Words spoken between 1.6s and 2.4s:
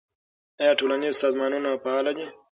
فعال دي؟